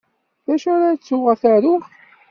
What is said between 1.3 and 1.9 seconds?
ad t-aruɣ?